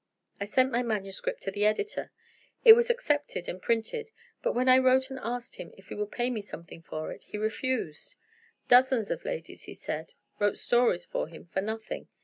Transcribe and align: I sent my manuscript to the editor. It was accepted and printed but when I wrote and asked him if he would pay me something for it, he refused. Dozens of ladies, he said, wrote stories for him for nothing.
I 0.39 0.45
sent 0.45 0.71
my 0.71 0.81
manuscript 0.81 1.43
to 1.43 1.51
the 1.51 1.63
editor. 1.63 2.09
It 2.65 2.73
was 2.73 2.89
accepted 2.89 3.47
and 3.47 3.61
printed 3.61 4.09
but 4.41 4.53
when 4.53 4.67
I 4.67 4.79
wrote 4.79 5.11
and 5.11 5.19
asked 5.21 5.57
him 5.57 5.71
if 5.77 5.89
he 5.89 5.93
would 5.93 6.11
pay 6.11 6.31
me 6.31 6.41
something 6.41 6.81
for 6.81 7.11
it, 7.11 7.25
he 7.25 7.37
refused. 7.37 8.15
Dozens 8.67 9.11
of 9.11 9.25
ladies, 9.25 9.65
he 9.65 9.75
said, 9.75 10.13
wrote 10.39 10.57
stories 10.57 11.05
for 11.05 11.27
him 11.27 11.45
for 11.45 11.61
nothing. 11.61 12.07